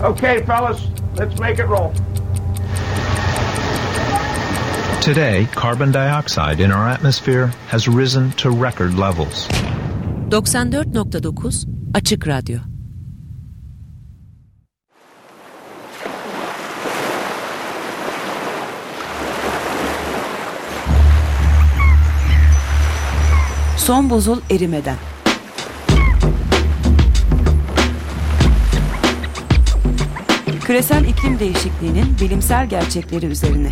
[0.00, 1.92] Okay, fellas, let's make it roll.
[5.00, 9.48] Today, carbon dioxide in our atmosphere has risen to record levels.
[10.28, 11.64] 94.9
[11.94, 12.58] Açık Radyo
[23.76, 24.96] Son buzul erimeden
[30.66, 33.70] Küresel iklim değişikliğinin bilimsel gerçekleri üzerine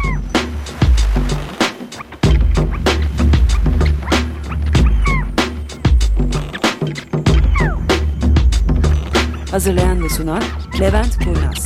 [9.50, 10.42] Hazırlayan ve sunan
[10.80, 11.64] Levent Kurnaz.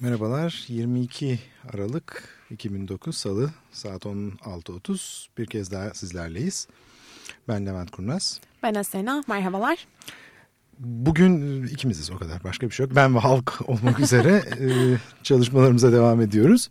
[0.00, 0.64] Merhabalar.
[0.68, 1.38] 22
[1.72, 6.68] Aralık 2009 Salı saat 16.30 bir kez daha sizlerleyiz.
[7.48, 8.40] Ben Levent Kurnaz.
[8.62, 9.22] Ben Asena.
[9.28, 9.86] Merhabalar.
[10.78, 12.96] Bugün ikimiziz o kadar başka bir şey yok.
[12.96, 14.68] Ben ve halk olmak üzere e,
[15.22, 16.68] çalışmalarımıza devam ediyoruz.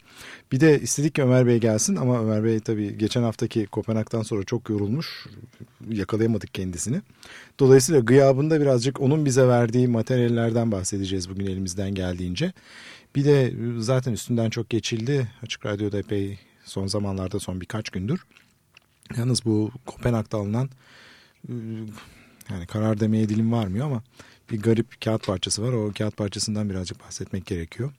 [0.51, 4.43] Bir de istedik ki Ömer Bey gelsin ama Ömer Bey tabii geçen haftaki Kopenhag'dan sonra
[4.43, 5.25] çok yorulmuş.
[5.89, 7.01] Yakalayamadık kendisini.
[7.59, 12.53] Dolayısıyla gıyabında birazcık onun bize verdiği materyallerden bahsedeceğiz bugün elimizden geldiğince.
[13.15, 15.27] Bir de zaten üstünden çok geçildi.
[15.43, 18.25] Açık Radyo'da epey son zamanlarda son birkaç gündür.
[19.17, 20.69] Yalnız bu Kopenhag'da alınan
[22.51, 24.01] yani karar demeye dilim varmıyor ama
[24.51, 25.73] bir garip kağıt parçası var.
[25.73, 27.91] O kağıt parçasından birazcık bahsetmek gerekiyor.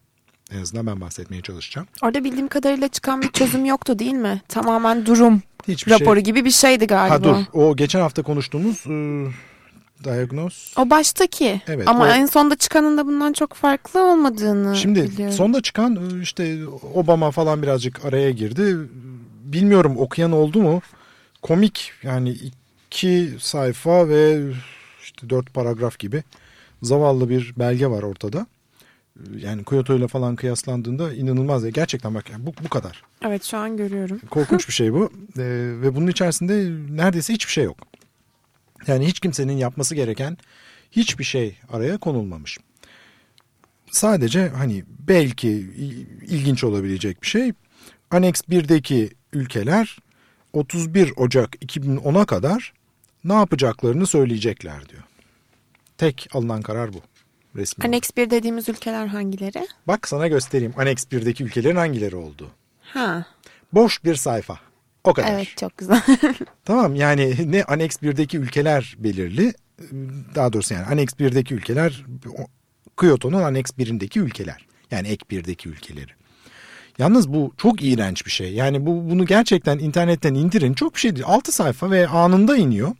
[0.53, 1.89] En azından ben bahsetmeye çalışacağım.
[2.03, 4.43] Orada bildiğim kadarıyla çıkan bir çözüm yoktu değil mi?
[4.49, 6.25] Tamamen durum Hiçbir raporu şey...
[6.25, 7.15] gibi bir şeydi galiba.
[7.15, 9.29] Ha dur o geçen hafta konuştuğumuz ıı,
[10.05, 10.75] diagnoz.
[10.79, 15.35] O baştaki Evet, ama o- en sonda çıkanın da bundan çok farklı olmadığını Şimdi biliyorum.
[15.37, 16.59] sonda çıkan ıı, işte
[16.95, 18.77] Obama falan birazcık araya girdi.
[19.45, 20.83] Bilmiyorum okuyan oldu mu?
[21.47, 22.37] Komik yani
[22.87, 24.43] iki sayfa ve
[25.03, 26.23] işte dört paragraf gibi
[26.83, 28.47] zavallı bir belge var ortada.
[29.37, 31.71] Yani Kyoto ile falan kıyaslandığında inanılmaz.
[31.71, 33.03] Gerçekten bak yani bu, bu kadar.
[33.25, 34.21] Evet şu an görüyorum.
[34.31, 35.13] Korkunç bir şey bu.
[35.39, 35.43] Ee,
[35.83, 37.79] ve bunun içerisinde neredeyse hiçbir şey yok.
[38.87, 40.37] Yani hiç kimsenin yapması gereken
[40.91, 42.59] hiçbir şey araya konulmamış.
[43.91, 45.51] Sadece hani belki
[46.29, 47.53] ilginç olabilecek bir şey.
[48.11, 49.99] Annex 1'deki ülkeler
[50.57, 52.73] 31 Ocak 2010'a kadar
[53.25, 55.03] ne yapacaklarını söyleyecekler diyor.
[55.99, 57.01] Tek alınan karar bu.
[57.57, 57.85] Resmi.
[57.85, 59.67] Annex 1 dediğimiz ülkeler hangileri?
[59.87, 62.51] Bak sana göstereyim Annex 1'deki ülkelerin hangileri olduğu.
[62.81, 63.27] Ha
[63.73, 64.61] Boş bir sayfa.
[65.05, 65.33] O kadar.
[65.33, 66.03] evet çok güzel.
[66.65, 69.55] Tamam yani ne Annex 1'deki ülkeler belirli.
[70.35, 72.05] Daha doğrusu yani Annex 1'deki ülkeler
[73.01, 74.67] Kyoto'nun Annex 1'indeki ülkeler.
[74.91, 76.13] Yani ek 1'deki ülkeleri.
[76.99, 78.55] Yalnız bu çok iğrenç bir şey.
[78.55, 80.75] Yani bu bunu gerçekten internetten indirin.
[80.75, 81.27] Çok bir şey değil.
[81.29, 82.93] 6 sayfa ve anında iniyor.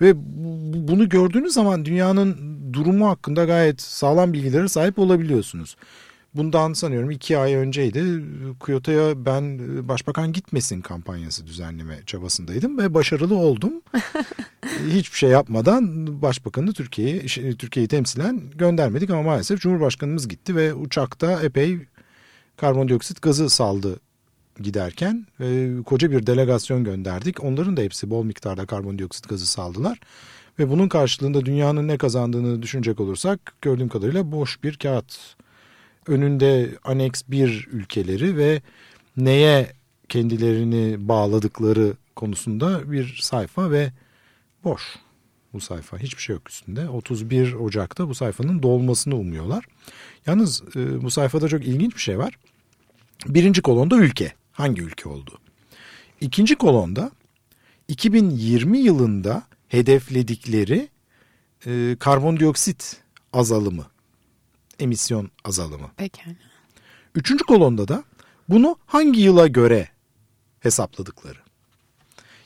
[0.00, 2.36] Ve bu- bunu gördüğünüz zaman dünyanın
[2.72, 5.76] durumu hakkında gayet sağlam bilgilere sahip olabiliyorsunuz.
[6.34, 8.04] Bundan sanıyorum iki ay önceydi.
[8.66, 13.72] Kyoto'ya ben e, başbakan gitmesin kampanyası düzenleme çabasındaydım ve başarılı oldum.
[14.90, 21.42] Hiçbir şey yapmadan başbakanı Türkiye'ye şey, Türkiye'yi temsilen göndermedik ama maalesef Cumhurbaşkanımız gitti ve uçakta
[21.42, 21.78] epey
[22.60, 24.00] karbondioksit gazı saldı
[24.60, 27.44] giderken e, koca bir delegasyon gönderdik.
[27.44, 30.00] Onların da hepsi bol miktarda karbondioksit gazı saldılar.
[30.58, 35.36] Ve bunun karşılığında dünyanın ne kazandığını düşünecek olursak gördüğüm kadarıyla boş bir kağıt.
[36.06, 38.62] Önünde Annex 1 ülkeleri ve
[39.16, 39.72] neye
[40.08, 43.92] kendilerini bağladıkları konusunda bir sayfa ve
[44.64, 44.82] boş
[45.52, 45.98] bu sayfa.
[45.98, 46.88] Hiçbir şey yok üstünde.
[46.88, 49.64] 31 Ocak'ta bu sayfanın dolmasını umuyorlar.
[50.26, 52.38] Yalnız e, bu sayfada çok ilginç bir şey var.
[53.26, 54.32] Birinci kolonda ülke.
[54.52, 55.38] Hangi ülke olduğu.
[56.20, 57.10] İkinci kolonda
[57.88, 60.88] 2020 yılında hedefledikleri
[61.66, 62.96] e, karbondioksit
[63.32, 63.86] azalımı,
[64.78, 65.90] emisyon azalımı.
[65.96, 66.34] Pekala.
[67.14, 68.04] Üçüncü kolonda da
[68.48, 69.88] bunu hangi yıla göre
[70.60, 71.38] hesapladıkları.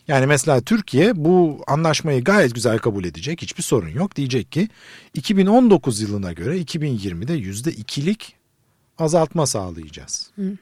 [0.09, 3.43] Yani mesela Türkiye bu anlaşmayı gayet güzel kabul edecek.
[3.43, 4.17] Hiçbir sorun yok.
[4.17, 4.69] Diyecek ki
[5.15, 8.37] 2019 yılına göre 2020'de yüzde ikilik
[8.99, 10.31] azaltma sağlayacağız.
[10.39, 10.57] Ve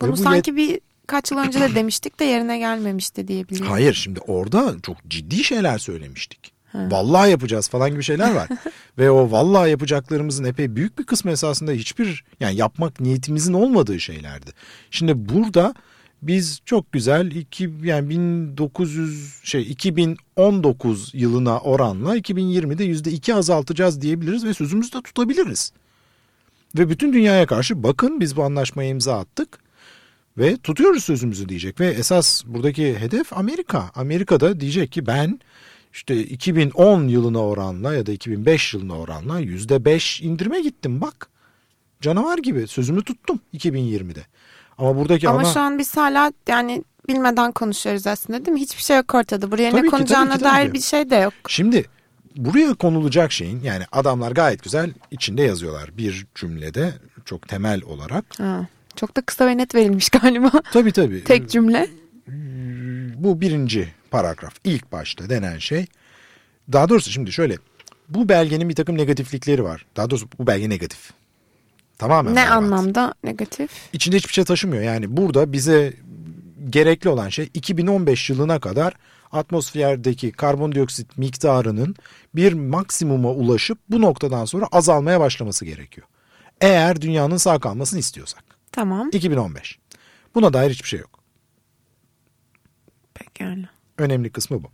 [0.00, 3.72] Bunu bu sanki bir kaç yıl önce de demiştik de yerine gelmemişti diye biliyorum.
[3.72, 6.52] Hayır şimdi orada çok ciddi şeyler söylemiştik.
[6.74, 8.48] Vallahi yapacağız falan gibi şeyler var.
[8.98, 14.50] Ve o vallahi yapacaklarımızın epey büyük bir kısmı esasında hiçbir yani yapmak niyetimizin olmadığı şeylerdi.
[14.90, 15.74] Şimdi burada
[16.22, 24.44] biz çok güzel iki, yani 1900 şey 2019 yılına oranla 2020'de yüzde iki azaltacağız diyebiliriz
[24.44, 25.72] ve sözümüzü de tutabiliriz.
[26.78, 29.58] Ve bütün dünyaya karşı bakın biz bu anlaşmaya imza attık
[30.38, 31.80] ve tutuyoruz sözümüzü diyecek.
[31.80, 33.90] Ve esas buradaki hedef Amerika.
[33.94, 35.40] Amerika'da diyecek ki ben
[35.92, 41.28] işte 2010 yılına oranla ya da 2005 yılına oranla %5 indirime gittim bak.
[42.00, 44.26] Canavar gibi sözümü tuttum 2020'de.
[44.78, 45.52] Ama buradaki Ama ana...
[45.52, 48.60] şu an biz hala yani bilmeden konuşuyoruz aslında değil mi?
[48.60, 49.50] Hiçbir şey yok ortada.
[49.50, 50.72] Buraya Tabii ne tabii tabii dair ki.
[50.72, 51.32] bir şey de yok.
[51.48, 51.84] Şimdi
[52.38, 56.92] buraya konulacak şeyin yani adamlar gayet güzel içinde yazıyorlar bir cümlede
[57.24, 58.24] çok temel olarak.
[58.38, 60.50] Ha, çok da kısa ve net verilmiş galiba.
[60.72, 61.24] Tabii tabii.
[61.24, 61.88] Tek cümle.
[63.16, 65.86] bu birinci paragraf ilk başta denen şey.
[66.72, 67.56] Daha doğrusu şimdi şöyle
[68.08, 69.86] bu belgenin bir takım negatiflikleri var.
[69.96, 71.10] Daha doğrusu bu belge negatif.
[71.98, 72.52] Tamamen Ne berbat.
[72.52, 73.70] anlamda negatif?
[73.92, 74.82] İçinde hiçbir şey taşımıyor.
[74.82, 75.92] Yani burada bize
[76.70, 78.94] gerekli olan şey 2015 yılına kadar
[79.32, 81.96] atmosferdeki karbondioksit miktarının
[82.34, 86.06] bir maksimuma ulaşıp bu noktadan sonra azalmaya başlaması gerekiyor.
[86.60, 88.44] Eğer dünyanın sağ kalmasını istiyorsak.
[88.72, 89.08] Tamam.
[89.12, 89.78] 2015.
[90.34, 91.18] Buna dair hiçbir şey yok.
[93.14, 93.68] Pekala.
[93.98, 94.70] Önemli kısmı bu.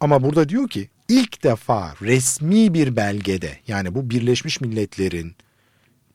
[0.00, 5.36] Ama burada diyor ki ilk defa resmi bir belgede yani bu Birleşmiş Milletler'in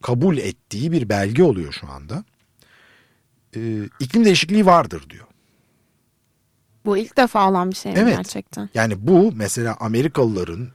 [0.02, 2.24] kabul ettiği bir belge oluyor şu anda.
[3.56, 5.25] Ee, iklim değişikliği vardır diyor.
[6.88, 8.18] Bu ilk defa olan bir şey mi Evet.
[8.18, 8.69] gerçekten?
[8.74, 10.68] Yani bu mesela Amerikalıların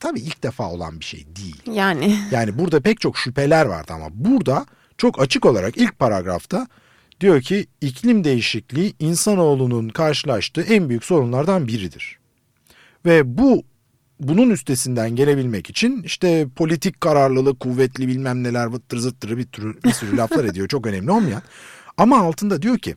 [0.00, 1.62] tabii ilk defa olan bir şey değil.
[1.66, 4.66] Yani Yani burada pek çok şüpheler vardı ama burada
[4.98, 6.66] çok açık olarak ilk paragrafta
[7.20, 12.18] diyor ki iklim değişikliği insanoğlunun karşılaştığı en büyük sorunlardan biridir.
[13.06, 13.62] Ve bu
[14.20, 19.92] bunun üstesinden gelebilmek için işte politik kararlılık, kuvvetli bilmem neler vıttır zıttırı bir, türü, bir
[19.92, 20.68] sürü laflar ediyor.
[20.68, 21.42] Çok önemli olmayan.
[21.96, 22.96] Ama altında diyor ki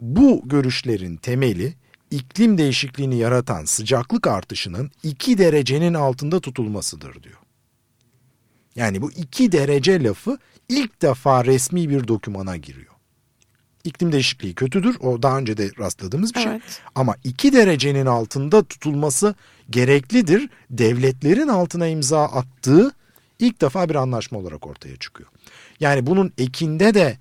[0.00, 1.74] bu görüşlerin temeli
[2.10, 7.38] iklim değişikliğini yaratan sıcaklık artışının 2 derecenin altında tutulmasıdır diyor.
[8.76, 10.38] Yani bu 2 derece lafı
[10.68, 12.94] ilk defa resmi bir dokümana giriyor.
[13.84, 14.96] İklim değişikliği kötüdür.
[15.00, 16.52] O daha önce de rastladığımız bir şey.
[16.52, 16.82] Evet.
[16.94, 19.34] Ama 2 derecenin altında tutulması
[19.70, 20.50] gereklidir.
[20.70, 22.92] Devletlerin altına imza attığı
[23.38, 25.28] ilk defa bir anlaşma olarak ortaya çıkıyor.
[25.80, 27.18] Yani bunun ekinde de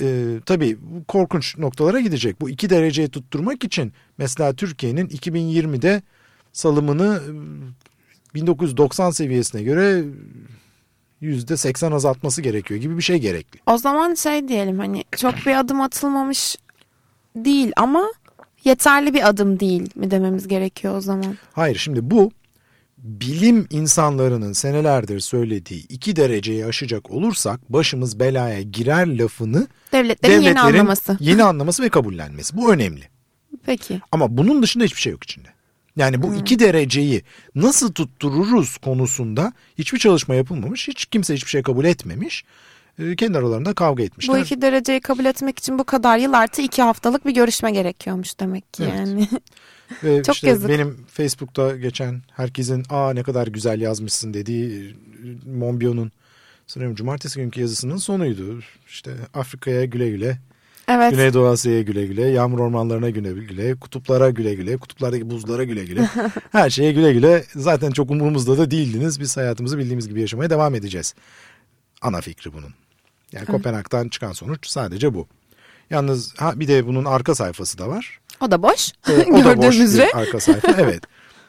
[0.00, 2.40] e, tabii korkunç noktalara gidecek.
[2.40, 6.02] Bu 2 dereceye tutturmak için mesela Türkiye'nin 2020'de
[6.52, 7.22] salımını
[8.30, 10.04] e, 1990 seviyesine göre
[11.22, 13.60] %80 azaltması gerekiyor gibi bir şey gerekli.
[13.66, 16.56] o zaman şey diyelim hani çok bir adım atılmamış
[17.36, 18.12] değil ama
[18.64, 21.38] yeterli bir adım değil mi dememiz gerekiyor o zaman.
[21.52, 22.30] Hayır şimdi bu
[23.04, 30.56] bilim insanlarının senelerdir söylediği 2 dereceyi aşacak olursak başımız belaya girer lafını Devletlerin, yeni devletlerin
[30.78, 31.16] anlaması.
[31.20, 32.56] yeni anlaması ve kabullenmesi.
[32.56, 33.08] Bu önemli.
[33.66, 34.00] Peki.
[34.12, 35.48] Ama bunun dışında hiçbir şey yok içinde.
[35.96, 37.22] Yani bu iki dereceyi
[37.54, 40.88] nasıl tuttururuz konusunda hiçbir çalışma yapılmamış.
[40.88, 42.44] Hiç kimse hiçbir şey kabul etmemiş.
[42.98, 44.36] Ee, Kendi aralarında kavga etmişler.
[44.36, 48.40] Bu iki dereceyi kabul etmek için bu kadar yıl artı iki haftalık bir görüşme gerekiyormuş
[48.40, 48.94] demek ki Evet.
[48.98, 49.28] yani.
[50.04, 50.68] Ve Çok işte yazık.
[50.68, 54.94] benim Facebook'ta geçen herkesin aa ne kadar güzel yazmışsın dediği e,
[55.50, 56.12] Monbiot'un
[56.66, 58.60] sanıyorum cumartesi günkü yazısının sonuydu.
[58.88, 60.38] İşte Afrika'ya güle güle,
[60.88, 61.10] evet.
[61.10, 66.08] Güneydoğu Asya'ya güle güle, yağmur ormanlarına güle güle, kutuplara güle güle, kutuplardaki buzlara güle güle,
[66.52, 67.44] her şeye güle güle.
[67.54, 69.20] Zaten çok umurumuzda da değildiniz.
[69.20, 71.14] Biz hayatımızı bildiğimiz gibi yaşamaya devam edeceğiz.
[72.02, 72.74] Ana fikri bunun.
[73.32, 75.26] Yani Kopenhag'dan çıkan sonuç sadece bu.
[75.90, 78.20] Yalnız ha, bir de bunun arka sayfası da var.
[78.44, 78.92] O da boş.
[79.08, 80.10] Ee, o da boş bir üzere.
[80.14, 80.68] arka sayfa.
[80.78, 81.02] Evet.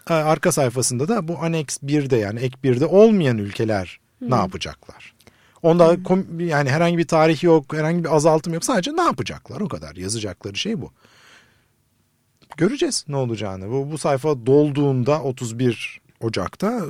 [0.10, 5.14] Ee, Arka sayfasında da bu Annex 1'de yani ek 1'de olmayan ülkeler ne yapacaklar?
[5.64, 8.66] Onda kom- yani herhangi bir tarih yok, herhangi bir azaltım yok.
[8.66, 9.96] Sadece ne yapacaklar o kadar.
[9.96, 10.92] Yazacakları şey bu.
[12.58, 13.70] Göreceğiz ne olacağını.
[13.72, 16.82] Bu, bu sayfa dolduğunda 31 Ocak'ta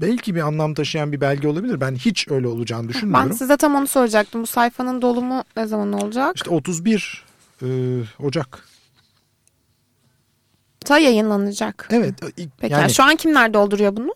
[0.00, 1.80] belki bir anlam taşıyan bir belge olabilir.
[1.80, 3.32] Ben hiç öyle olacağını Ben düşünmüyorum.
[3.32, 4.42] size tam onu soracaktım.
[4.42, 6.36] Bu sayfanın dolumu ne zaman olacak?
[6.36, 7.24] İşte 31
[7.62, 7.66] e,
[8.22, 8.64] Ocak.
[10.88, 11.88] Ta yayınlanacak.
[11.92, 12.14] Evet.
[12.58, 14.14] Peki yani şu an kimler dolduruyor bunu?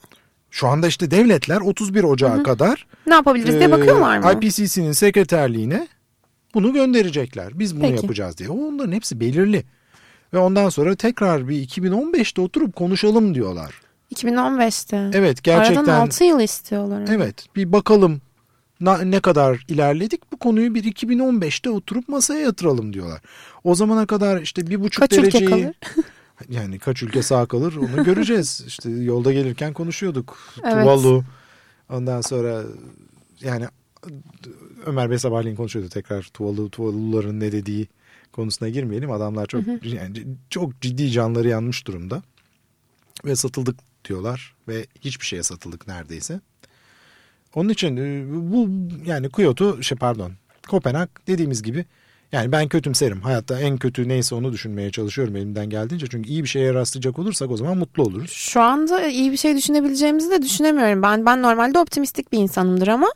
[0.50, 4.32] şu anda işte devletler 31 Ocak'a kadar Ne yapabiliriz diye Ee, bakıyorlar mı?
[4.32, 5.88] IPCC'nin sekreterliğine
[6.54, 7.58] bunu gönderecekler.
[7.58, 8.02] Biz bunu Peki.
[8.02, 8.48] yapacağız diye.
[8.48, 9.64] Onların hepsi belirli.
[10.32, 13.74] Ve ondan sonra tekrar bir 2015'te oturup konuşalım diyorlar.
[14.14, 15.10] 2015'te.
[15.18, 15.84] Evet gerçekten.
[15.84, 17.02] Aradan 6 yıl istiyorlar.
[17.08, 18.20] Evet bir bakalım
[19.04, 23.20] ne kadar ilerledik bu konuyu bir 2015'te oturup masaya yatıralım diyorlar.
[23.64, 25.74] O zamana kadar işte bir buçuk Kaç ülke dereceyi kalır?
[26.48, 28.64] yani kaç ülke sağ kalır onu göreceğiz.
[28.66, 30.38] İşte yolda gelirken konuşuyorduk.
[30.64, 30.72] Evet.
[30.72, 31.24] Tuvalu
[31.88, 32.62] ondan sonra
[33.40, 33.66] yani
[34.86, 37.88] Ömer Bey sabahleyin konuşuyordu tekrar Tuvalu Tuvaluların ne dediği
[38.32, 39.10] konusuna girmeyelim.
[39.10, 42.22] Adamlar çok yani çok ciddi canları yanmış durumda.
[43.24, 46.40] Ve satıldık diyorlar ve hiçbir şeye satıldık neredeyse.
[47.54, 48.68] Onun için e, bu
[49.04, 50.32] yani Kyoto şey pardon
[50.68, 51.84] Kopenhag dediğimiz gibi
[52.32, 53.20] Yani ben kötümserim.
[53.20, 56.06] Hayatta en kötü neyse onu düşünmeye çalışıyorum elimden geldiğince.
[56.06, 58.30] Çünkü iyi bir şeye rastlayacak olursak o zaman mutlu oluruz.
[58.30, 61.02] Şu anda iyi bir şey düşünebileceğimizi de düşünemiyorum.
[61.02, 63.08] Ben ben normalde optimistik bir insanımdır ama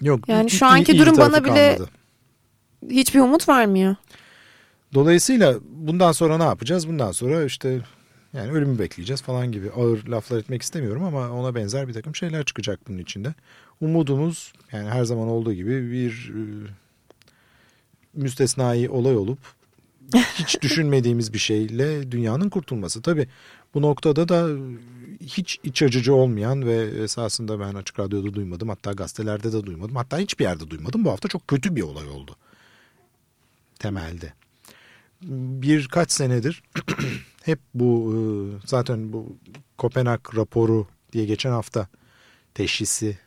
[0.00, 0.28] Yok.
[0.28, 1.90] Yani iyi- şu anki iyi durum tarafı bana bile- kalmadı.
[2.90, 3.96] hiçbir umut vermiyor.
[4.94, 6.88] Dolayısıyla bundan sonra ne yapacağız?
[6.88, 7.80] Bundan sonra işte
[8.32, 12.44] yani ölümü bekleyeceğiz falan gibi ağır laflar etmek istemiyorum ama ona benzer bir takım şeyler
[12.44, 13.34] çıkacak bunun içinde.
[13.80, 16.40] Umudumuz yani her zaman olduğu gibi bir e,
[18.16, 19.38] müstesnai olay olup
[20.14, 23.02] hiç düşünmediğimiz bir şeyle dünyanın kurtulması.
[23.02, 23.28] Tabii
[23.74, 24.48] bu noktada da
[25.20, 30.18] hiç iç acıcı olmayan ve esasında ben açık radyoda duymadım hatta gazetelerde de duymadım hatta
[30.18, 31.04] hiçbir yerde duymadım.
[31.04, 32.36] Bu hafta çok kötü bir olay oldu
[33.78, 34.32] temelde
[35.62, 36.62] birkaç senedir
[37.42, 38.18] hep bu e,
[38.66, 39.36] zaten bu
[39.78, 41.88] Kopenhag raporu diye geçen hafta
[42.54, 43.18] teşhisi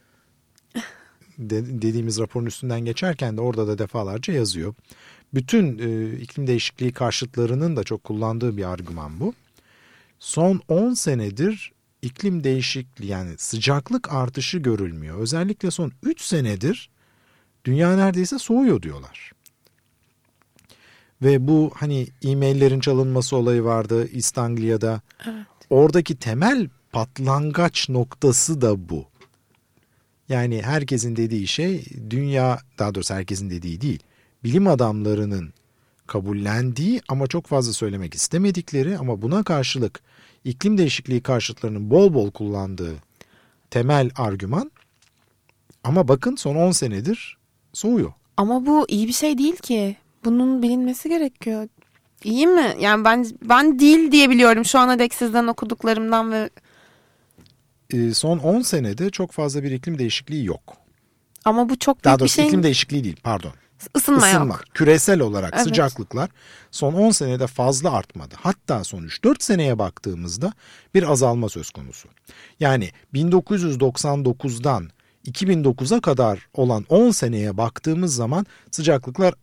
[1.38, 4.74] de- dediğimiz raporun üstünden geçerken de orada da defalarca yazıyor.
[5.34, 9.34] Bütün e, iklim değişikliği karşıtlarının da çok kullandığı bir argüman bu.
[10.20, 15.20] Son 10 senedir iklim değişikliği yani sıcaklık artışı görülmüyor.
[15.20, 16.90] Özellikle son 3 senedir
[17.66, 19.32] dünya neredeyse soğuyor diyorlar.
[21.22, 25.02] Ve bu hani e-maillerin çalınması olayı vardı East Anglia'da.
[25.70, 29.06] Oradaki temel patlangaç noktası da bu.
[30.30, 34.00] Yani herkesin dediği şey dünya daha doğrusu herkesin dediği değil.
[34.44, 35.54] Bilim adamlarının
[36.08, 40.00] kabullendiği ama çok fazla söylemek istemedikleri ama buna karşılık
[40.44, 42.96] iklim değişikliği karşıtlarının bol bol kullandığı
[43.70, 44.72] temel argüman
[45.84, 47.38] ama bakın son 10 senedir
[47.74, 48.14] soğuyor.
[48.38, 49.96] Ama bu iyi bir şey değil ki.
[50.26, 51.68] Bunun bilinmesi gerekiyor.
[52.24, 52.76] İyi mi?
[52.80, 56.50] Yani ben ben değil diye biliyorum şu ana dek sizden okuduklarımdan ve
[58.14, 60.78] son 10 senede çok fazla bir iklim değişikliği yok.
[61.46, 62.48] ama bu çok Daha büyük bir doğrusu şey.
[62.48, 63.52] iklim değişikliği değil pardon.
[63.96, 64.46] Isınma, Isınma.
[64.54, 64.64] yok.
[64.74, 65.64] Küresel olarak Evet.
[65.64, 66.30] sıcaklıklar
[66.72, 68.36] son 10 senede fazla artmadı.
[68.42, 70.54] Hatta son 3-4 seneye baktığımızda
[70.94, 72.10] bir azalma söz konusu.
[72.60, 74.90] Yani 1999'dan
[75.28, 79.34] 2009'a kadar olan 10 seneye baktığımız zaman sıcaklıklar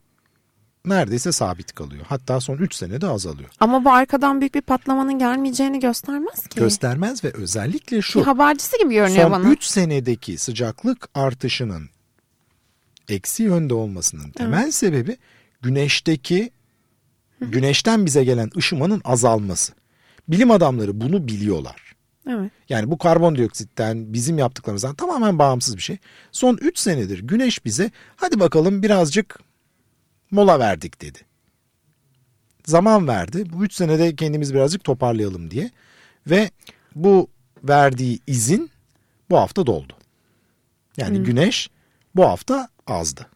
[0.84, 2.04] neredeyse sabit kalıyor.
[2.08, 3.50] Hatta son 3 senede azalıyor.
[3.60, 6.60] Ama bu arkadan büyük bir patlamanın gelmeyeceğini göstermez ki.
[6.60, 9.48] Göstermez ve özellikle Bir şu habercisi gibi görünüyor son bana.
[9.50, 11.88] 3 senedeki sıcaklık artışının
[13.08, 15.16] eksi yönde olmasının temel sebebi
[15.62, 16.50] güneşteki
[17.40, 19.72] güneşten bize gelen ışımanın azalması.
[20.28, 21.94] Bilim adamları bunu biliyorlar.
[22.28, 22.50] Evet.
[22.68, 25.98] Yani bu karbondioksitten bizim yaptıklarımızdan tamamen bağımsız bir şey.
[26.32, 29.38] Son 3 senedir güneş bize hadi bakalım birazcık
[30.34, 31.18] mola verdik dedi.
[32.66, 33.44] Zaman verdi.
[33.52, 35.70] Bu 3 senede kendimizi birazcık toparlayalım diye.
[36.26, 36.50] Ve
[36.94, 37.28] bu
[37.64, 38.70] verdiği izin
[39.30, 39.92] bu hafta doldu.
[40.96, 41.70] Yani güneş
[42.14, 43.26] bu hafta azdı.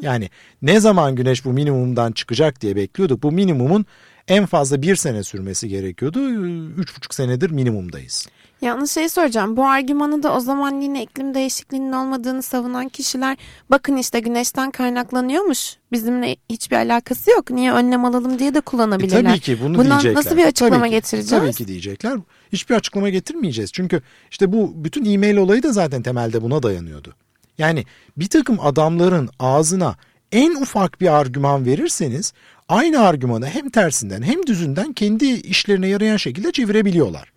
[0.00, 0.30] Yani
[0.62, 3.22] ne zaman güneş bu minimumdan çıkacak diye bekliyorduk.
[3.22, 3.86] Bu minimumun
[4.28, 6.30] en fazla bir sene sürmesi gerekiyordu.
[6.76, 8.26] Üç buçuk senedir minimumdayız.
[8.62, 9.56] Yalnız şey soracağım.
[9.56, 13.36] Bu argümanı da o zaman yine iklim değişikliğinin olmadığını savunan kişiler
[13.70, 15.76] bakın işte güneşten kaynaklanıyormuş.
[15.92, 17.50] Bizimle hiçbir alakası yok.
[17.50, 19.22] Niye önlem alalım diye de E kullanabilirler.
[19.30, 20.14] tabii ki bunu Buna diyecekler.
[20.14, 21.30] nasıl bir açıklama Tabii ki, getireceğiz?
[21.30, 22.18] Tabii ki diyecekler.
[22.52, 23.72] Hiçbir açıklama getirmeyeceğiz.
[23.72, 27.14] Çünkü işte bu bütün e-mail olayı da zaten temelde buna dayanıyordu.
[27.58, 27.84] Yani
[28.16, 29.96] bir takım adamların ağzına
[30.32, 32.32] en ufak bir argüman verirseniz
[32.68, 37.32] aynı argümanı hem tersinden hem düzünden kendi işlerine yarayan şekilde çevirebiliyorlar.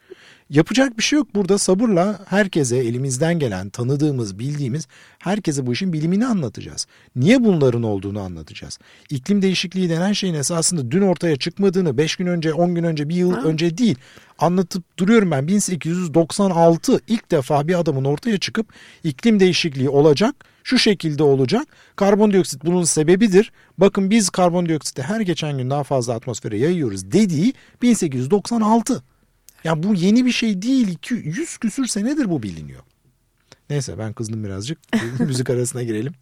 [0.52, 4.88] Yapacak bir şey yok burada sabırla herkese elimizden gelen tanıdığımız bildiğimiz
[5.20, 6.88] herkese bu işin bilimini anlatacağız.
[7.16, 8.80] Niye bunların olduğunu anlatacağız.
[9.10, 13.16] İklim değişikliği denen şeyin esasında dün ortaya çıkmadığını 5 gün önce 10 gün önce bir
[13.16, 13.96] yıl önce değil
[14.40, 18.68] anlatıp duruyorum ben 1896 ilk defa bir adamın ortaya çıkıp
[19.04, 25.70] iklim değişikliği olacak şu şekilde olacak karbondioksit bunun sebebidir bakın biz karbondioksiti her geçen gün
[25.70, 29.04] daha fazla atmosfere yayıyoruz dediği 1896.
[29.64, 30.88] Ya bu yeni bir şey değil.
[30.88, 32.82] 200 küsür senedir bu biliniyor.
[33.70, 34.78] Neyse ben kızdım birazcık.
[35.20, 36.14] Müzik arasına girelim.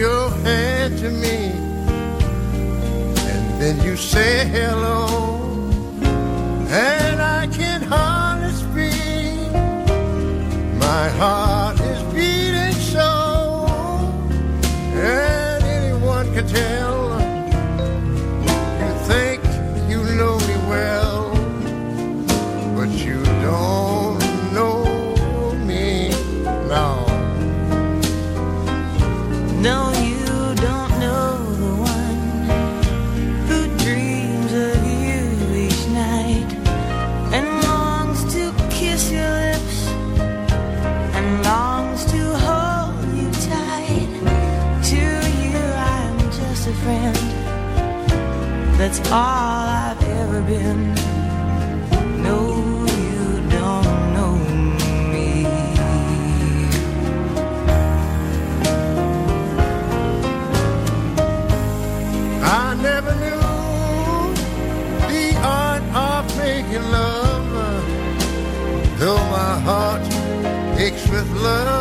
[0.00, 1.52] Your hand to me,
[3.32, 5.19] and then you say hello,
[49.10, 50.94] all I've ever been.
[52.22, 52.40] No,
[53.06, 54.34] you don't know
[55.12, 55.46] me.
[62.42, 63.42] I never knew
[65.12, 67.48] the art of making love,
[68.98, 70.02] though my heart
[70.78, 71.79] aches with love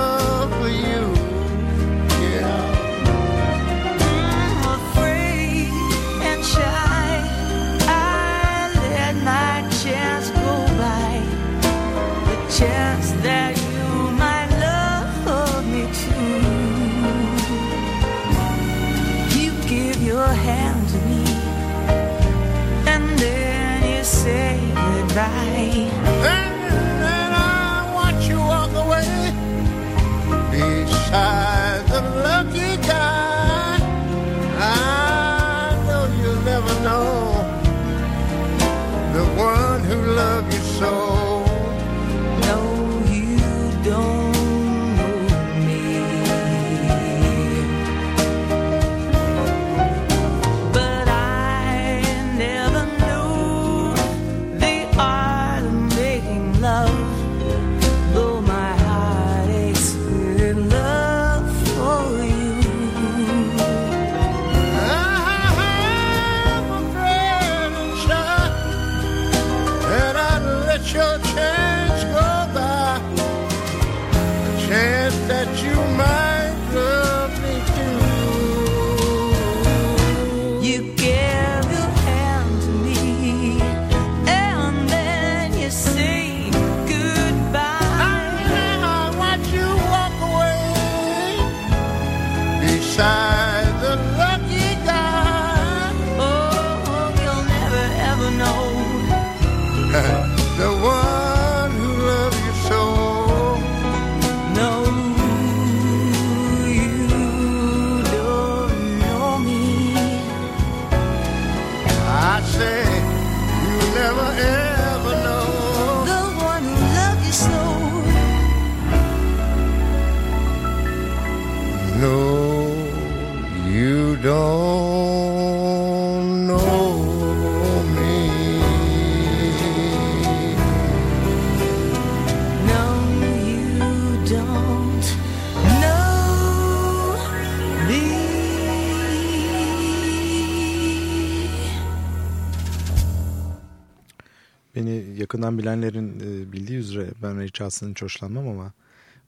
[145.39, 148.73] yakından bilenlerin e, bildiği üzere ben Ray Charles'tan hiç hoşlanmam ama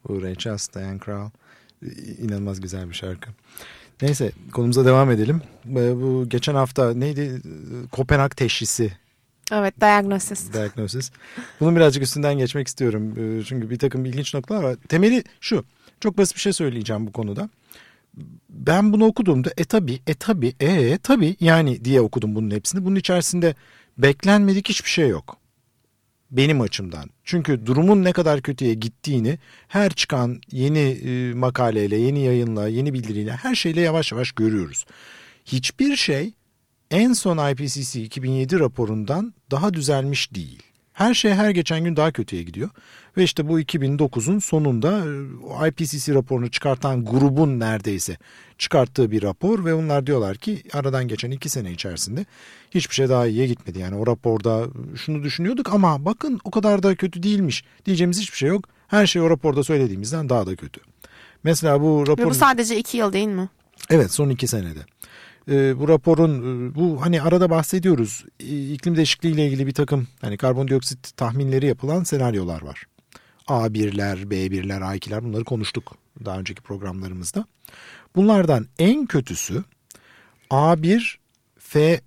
[0.08, 1.30] bu Ray Charles, Diane Krall
[1.86, 1.88] e,
[2.22, 3.30] inanılmaz güzel bir şarkı.
[4.02, 5.42] Neyse konumuza devam edelim.
[5.70, 7.42] E, Bu geçen hafta neydi?
[7.92, 8.92] Kopenhag teşhisi
[9.52, 10.54] Evet diagnosis.
[10.54, 11.12] diagnosis.
[11.60, 13.14] Bunun birazcık üstünden geçmek istiyorum.
[13.44, 14.76] Çünkü bir takım ilginç noktalar var.
[14.90, 15.66] Temeli şu.
[16.00, 17.50] Çok basit bir şey söyleyeceğim bu konuda.
[18.50, 22.86] Ben bunu okuduğumda e tabi, e tabi, e tabi yani diye okudum bunun hepsini.
[22.86, 23.56] Bunun içerisinde
[23.98, 25.41] beklenmedik hiçbir şey yok.
[26.32, 27.10] Benim açımdan.
[27.24, 33.32] Çünkü durumun ne kadar kötüye gittiğini her çıkan yeni e, makaleyle, yeni yayınla, yeni bildiriyle
[33.32, 34.86] her şeyle yavaş yavaş görüyoruz.
[35.46, 36.34] Hiçbir şey
[36.92, 40.64] en son IPCC 2007 raporundan daha düzelmiş değil.
[40.94, 42.70] Her şey her geçen gün daha kötüye gidiyor.
[43.18, 45.04] Ve işte bu 2009'un sonunda
[45.66, 48.18] e, IPCC raporunu çıkartan grubun neredeyse
[48.58, 52.26] çıkarttığı bir rapor ve onlar diyorlar ki aradan geçen iki sene içerisinde
[52.72, 53.80] hiçbir şey daha iyiye gitmedi.
[53.80, 58.50] Yani o raporda şunu düşünüyorduk ama bakın o kadar da kötü değilmiş diyeceğimiz hiçbir şey
[58.50, 58.70] yok.
[58.88, 60.82] Her şey o raporda söylediğimizden daha da kötü.
[61.44, 62.26] Mesela bu Ve rapor...
[62.26, 63.50] bu sadece iki yıl değil mi?
[63.90, 64.80] Evet son iki senede.
[65.50, 70.08] Ee, bu raporun e, bu hani arada bahsediyoruz İ- iklim değişikliği ile ilgili bir takım
[70.22, 72.84] hani karbondioksit tahminleri yapılan senaryolar var.
[73.48, 77.46] A1'ler, B1'ler, A2'ler bunları konuştuk daha önceki programlarımızda.
[78.16, 79.64] Bunlardan en kötüsü
[80.50, 81.16] A1
[81.60, 82.02] FI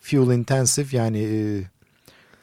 [0.00, 1.62] fuel intensive yani e,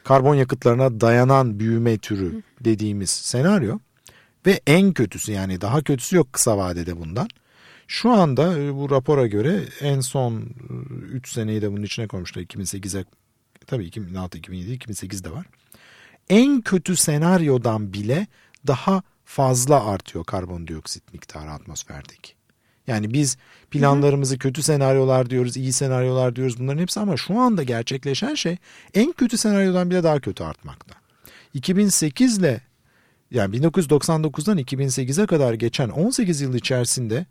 [0.04, 3.78] karbon yakıtlarına dayanan büyüme türü dediğimiz senaryo
[4.46, 7.28] ve en kötüsü yani daha kötüsü yok kısa vadede bundan.
[7.88, 10.44] Şu anda e, bu rapora göre en son
[11.12, 13.04] 3 seneyi de bunun içine koymuşlar 2008'e
[13.66, 15.46] tabii 2006, 2007, 2008 de var.
[16.28, 18.26] En kötü senaryodan bile
[18.66, 22.32] daha fazla artıyor karbondioksit miktarı atmosferdeki.
[22.86, 23.36] Yani biz
[23.70, 28.56] planlarımızı kötü senaryolar diyoruz, iyi senaryolar diyoruz bunların hepsi ama şu anda gerçekleşen şey
[28.94, 30.94] en kötü senaryodan bile daha kötü artmakta.
[31.54, 32.60] 2008 ile
[33.30, 37.26] yani 1999'dan 2008'e kadar geçen 18 yıl içerisinde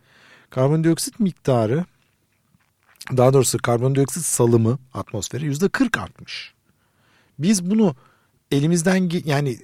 [0.53, 1.85] karbondioksit miktarı
[3.17, 6.53] daha doğrusu karbondioksit salımı atmosfere yüzde 40 artmış.
[7.39, 7.95] Biz bunu
[8.51, 9.57] elimizden yani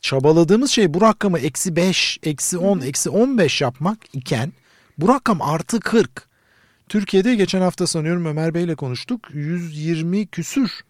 [0.00, 4.52] çabaladığımız şey bu rakamı eksi 5, eksi 10, eksi 15 yapmak iken
[4.98, 6.28] bu rakam artı 40.
[6.88, 10.84] Türkiye'de geçen hafta sanıyorum Ömer Bey'le konuştuk 120 küsür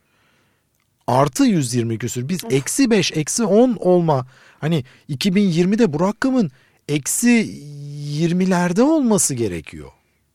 [1.06, 2.28] artı 120 küsür.
[2.28, 4.26] Biz eksi 5, eksi 10 olma
[4.60, 6.50] hani 2020'de bu rakamın
[6.88, 7.28] eksi
[8.20, 9.90] 20'lerde olması gerekiyor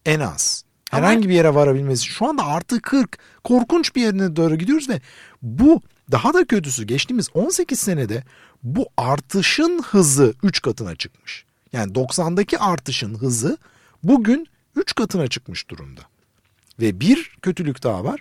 [0.05, 0.63] en az.
[0.91, 2.05] Herhangi bir yere varabilmesi.
[2.05, 5.01] Şu anda artı 40 korkunç bir yerine doğru gidiyoruz ve
[5.41, 8.23] bu daha da kötüsü geçtiğimiz 18 senede
[8.63, 11.45] bu artışın hızı 3 katına çıkmış.
[11.73, 13.57] Yani 90'daki artışın hızı
[14.03, 16.01] bugün 3 katına çıkmış durumda.
[16.79, 18.19] Ve bir kötülük daha var.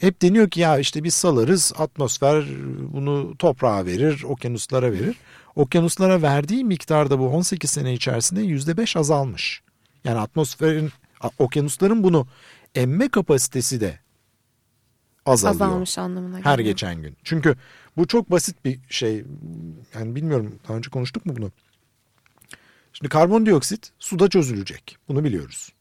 [0.00, 2.44] Hep deniyor ki ya işte biz salarız atmosfer
[2.92, 5.16] bunu toprağa verir, okyanuslara verir.
[5.58, 9.62] Okyanuslara verdiği miktarda bu 18 sene içerisinde %5 azalmış.
[10.04, 10.90] Yani atmosferin,
[11.38, 12.26] okyanusların bunu
[12.74, 13.98] emme kapasitesi de
[15.26, 15.66] azalıyor.
[15.66, 16.58] Azalmış anlamına Her geliyor.
[16.58, 17.16] geçen gün.
[17.24, 17.56] Çünkü
[17.96, 19.24] bu çok basit bir şey.
[19.94, 21.50] Yani bilmiyorum daha önce konuştuk mu bunu?
[22.92, 24.96] Şimdi karbondioksit suda çözülecek.
[25.08, 25.72] Bunu biliyoruz.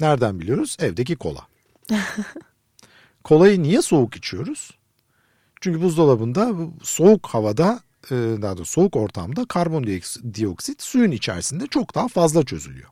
[0.00, 0.76] Nereden biliyoruz?
[0.80, 1.46] Evdeki kola.
[3.24, 4.70] Kolayı niye soğuk içiyoruz?
[5.60, 12.44] Çünkü buzdolabında bu soğuk havada daha doğrusu soğuk ortamda karbondioksit suyun içerisinde çok daha fazla
[12.44, 12.88] çözülüyor.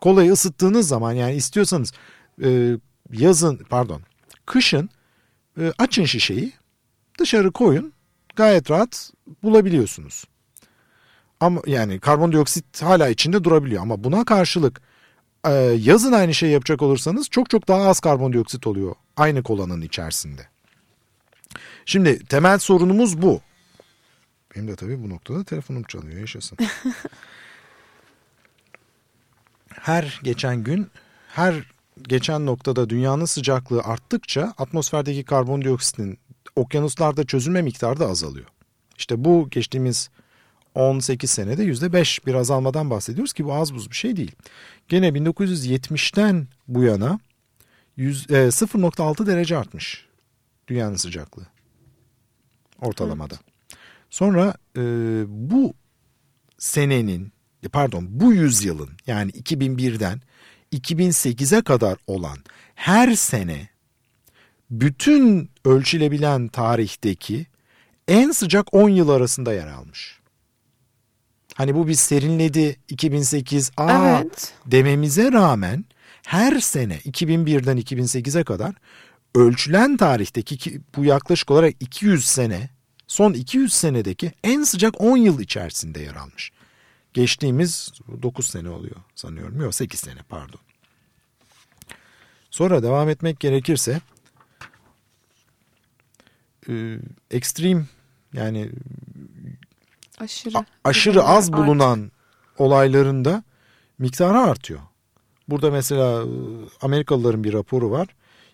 [0.00, 1.92] Kolayı ısıttığınız zaman yani istiyorsanız
[2.44, 2.76] e,
[3.12, 4.02] yazın pardon
[4.46, 4.90] kışın
[5.60, 6.52] e, açın şişeyi
[7.18, 7.92] dışarı koyun
[8.36, 10.24] gayet rahat bulabiliyorsunuz.
[11.40, 14.80] Ama yani karbondioksit hala içinde durabiliyor ama buna karşılık
[15.46, 20.42] e, yazın aynı şeyi yapacak olursanız çok çok daha az karbondioksit oluyor aynı kolanın içerisinde.
[21.84, 23.40] Şimdi temel sorunumuz bu.
[24.54, 26.58] Benim de tabii bu noktada telefonum çalıyor yaşasın.
[29.68, 30.90] her geçen gün
[31.28, 31.54] her
[32.02, 36.18] geçen noktada dünyanın sıcaklığı arttıkça atmosferdeki karbondioksitin
[36.56, 38.46] okyanuslarda çözülme miktarı da azalıyor.
[38.98, 40.10] İşte bu geçtiğimiz
[40.74, 44.32] 18 senede %5 bir azalmadan bahsediyoruz ki bu az buz bir şey değil.
[44.88, 47.20] Gene 1970'ten bu yana
[47.96, 50.06] yüz- e, 0.6 derece artmış
[50.68, 51.46] dünyanın sıcaklığı
[52.80, 53.34] ortalamada.
[54.12, 54.82] Sonra e,
[55.28, 55.74] bu
[56.58, 57.32] senenin
[57.72, 60.20] pardon bu yüzyılın yani 2001'den
[60.72, 62.38] 2008'e kadar olan
[62.74, 63.68] her sene
[64.70, 67.46] bütün ölçülebilen tarihteki
[68.08, 70.18] en sıcak 10 yıl arasında yer almış.
[71.54, 74.52] Hani bu bir serinledi 2008 aa Evet.
[74.66, 75.84] dememize rağmen
[76.26, 78.74] her sene 2001'den 2008'e kadar
[79.34, 82.70] ölçülen tarihteki ki bu yaklaşık olarak 200 sene
[83.12, 86.52] son 200 senedeki en sıcak 10 yıl içerisinde yer almış.
[87.14, 89.60] Geçtiğimiz 9 sene oluyor sanıyorum.
[89.60, 90.60] Yok 8 sene pardon.
[92.50, 94.00] Sonra devam etmek gerekirse
[96.68, 96.98] e,
[97.30, 97.88] ekstrem
[98.32, 98.70] yani
[100.20, 100.58] Aşırı.
[100.58, 102.12] a- aşırı az bulunan
[102.58, 103.42] olaylarında
[103.98, 104.80] miktarı artıyor.
[105.48, 106.28] Burada mesela e,
[106.82, 108.08] Amerikalıların bir raporu var.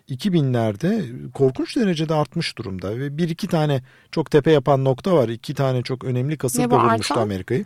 [0.09, 5.29] 2000'lerde korkunç derecede artmış durumda ve bir iki tane çok tepe yapan nokta var.
[5.29, 7.19] İki tane çok önemli kasırga vurmuştu?
[7.19, 7.65] Amerika'yı.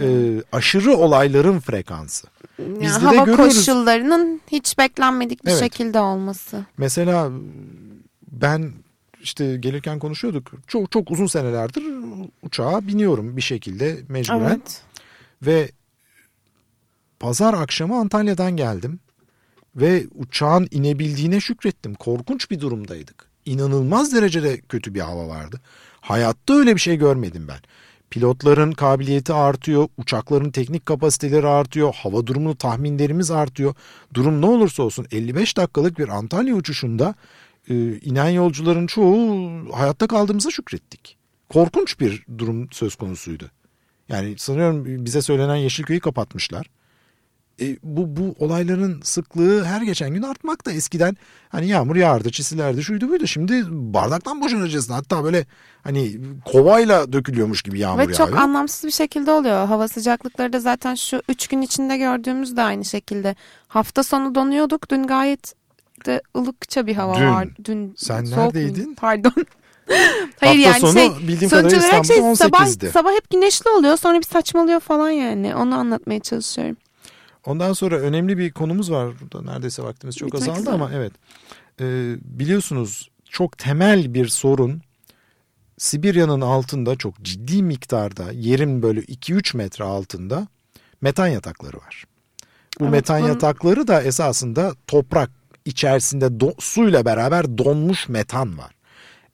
[0.00, 2.26] Ee, aşırı olayların frekansı.
[2.58, 3.56] Yani bizde de hava görüyoruz.
[3.56, 5.60] koşullarının hiç beklenmedik bir Evet.
[5.60, 6.64] şekilde olması.
[6.78, 7.30] Mesela
[8.32, 8.72] ben
[9.22, 10.52] işte gelirken konuşuyorduk.
[10.66, 11.84] Çok çok uzun senelerdir
[12.42, 14.40] uçağa biniyorum bir şekilde mecburen.
[14.40, 14.82] Evet.
[15.42, 15.70] Ve
[17.20, 19.00] pazar akşamı Antalya'dan geldim.
[19.76, 21.94] Ve uçağın inebildiğine şükrettim.
[21.94, 23.28] Korkunç bir durumdaydık.
[23.44, 25.60] İnanılmaz derecede kötü bir hava vardı.
[26.00, 27.58] Hayatta öyle bir şey görmedim ben.
[28.10, 33.74] Pilotların kabiliyeti artıyor, uçakların teknik kapasiteleri artıyor, hava durumunu tahminlerimiz artıyor.
[34.14, 37.14] Durum ne olursa olsun 55 dakikalık bir Antalya uçuşunda
[37.68, 41.16] e, inen yolcuların çoğu hayatta kaldığımıza şükrettik.
[41.48, 43.50] Korkunç bir durum söz konusuydu.
[44.08, 46.66] Yani sanıyorum bize söylenen Yeşilköy'ü kapatmışlar.
[47.60, 50.72] E, bu bu olayların sıklığı her geçen gün artmakta.
[50.72, 51.16] Eskiden
[51.48, 53.26] hani yağmur yağardı, çisilerdi, şuydu buydu.
[53.26, 54.92] Şimdi bardaktan boşanacaksın.
[54.92, 55.46] Hatta böyle
[55.84, 56.12] hani
[56.44, 58.18] kovayla dökülüyormuş gibi yağmur Ve yağıyor.
[58.18, 59.66] çok anlamsız bir şekilde oluyor.
[59.66, 63.36] Hava sıcaklıkları da zaten şu üç gün içinde gördüğümüz de aynı şekilde.
[63.68, 64.90] Hafta sonu donuyorduk.
[64.90, 65.54] Dün gayet
[66.06, 67.26] de ılıkça bir hava Dün.
[67.30, 67.48] var.
[67.64, 68.84] Dün Sen soğuk neredeydin?
[68.84, 69.00] muydu?
[69.00, 69.32] Pardon.
[69.88, 72.90] Hafta Hayır yani sonu şey bildiğim kadarıyla şey İstanbul'da sabah, 18'di.
[72.90, 75.54] sabah hep güneşli oluyor sonra bir saçmalıyor falan yani.
[75.56, 76.76] Onu anlatmaya çalışıyorum.
[77.46, 79.12] Ondan sonra önemli bir konumuz var.
[79.20, 80.74] Burada neredeyse vaktimiz çok Bitmek azaldı üzere.
[80.74, 81.12] ama evet.
[81.80, 84.82] Ee, biliyorsunuz çok temel bir sorun
[85.78, 90.48] Sibirya'nın altında çok ciddi miktarda yerin böyle 2-3 metre altında
[91.00, 92.04] metan yatakları var.
[92.80, 95.30] Bu Evet, metan bunun- yatakları da esasında toprak
[95.64, 98.70] içerisinde do- suyla beraber donmuş metan var.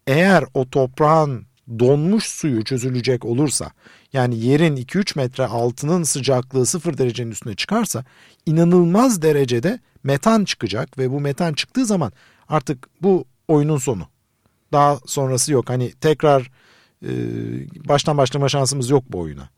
[0.06, 1.46] Eğer o toprağın
[1.78, 3.70] donmuş suyu çözülecek olursa
[4.12, 8.04] yani yerin 2-3 metre altının sıcaklığı 0 derecenin üstüne çıkarsa
[8.46, 12.12] inanılmaz derecede metan çıkacak ve bu metan çıktığı zaman
[12.48, 14.08] artık bu oyunun sonu.
[14.72, 15.70] Daha sonrası yok.
[15.70, 16.50] Hani tekrar
[17.02, 17.10] e,
[17.88, 19.48] baştan başlama şansımız yok bu oyuna.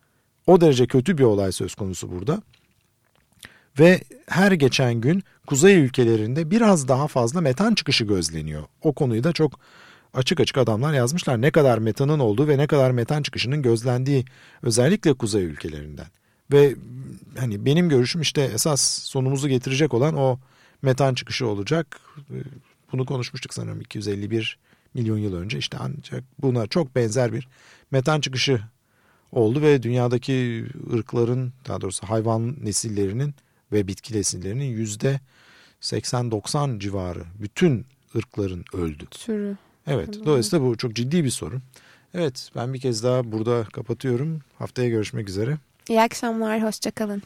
[0.46, 2.42] O derece kötü bir olay söz konusu burada.
[3.78, 8.64] Ve her geçen gün kuzey ülkelerinde biraz daha fazla metan çıkışı gözleniyor.
[8.82, 9.60] O konuyu da çok
[10.14, 11.40] açık açık adamlar yazmışlar.
[11.40, 14.24] Ne kadar metanın olduğu ve ne kadar metan çıkışının gözlendiği
[14.62, 16.06] özellikle kuzey ülkelerinden.
[16.52, 16.74] Ve
[17.38, 20.38] hani benim görüşüm işte esas sonumuzu getirecek olan o
[20.82, 22.00] metan çıkışı olacak.
[22.92, 24.58] Bunu konuşmuştuk sanırım 251
[24.94, 27.48] milyon yıl önce işte ancak buna çok benzer bir
[27.90, 28.60] metan çıkışı
[29.32, 33.34] oldu ve dünyadaki ırkların daha doğrusu hayvan nesillerinin
[33.72, 35.20] ve bitki nesillerinin yüzde
[35.80, 39.06] 80-90 civarı bütün ırkların öldü.
[39.10, 39.56] Türü.
[39.86, 41.62] Evet dolayısıyla bu çok ciddi bir sorun.
[42.14, 44.40] Evet ben bir kez daha burada kapatıyorum.
[44.58, 45.56] Haftaya görüşmek üzere.
[45.88, 47.22] İyi akşamlar, hoşçakalın.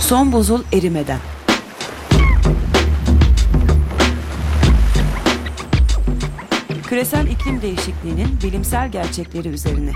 [0.00, 1.18] Son buzul erimeden.
[6.86, 9.92] Küresel iklim değişikliğinin bilimsel gerçekleri üzerine.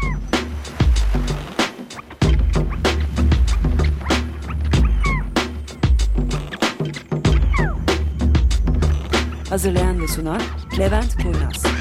[9.57, 10.41] Hazırlayan ve sunan
[10.79, 11.76] Levent Kurnaz.